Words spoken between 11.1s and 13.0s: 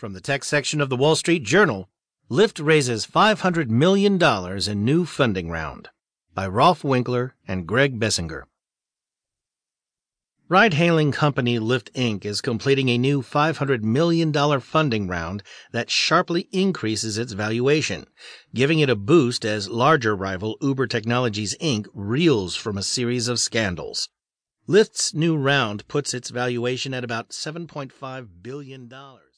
company Lyft Inc. is completing a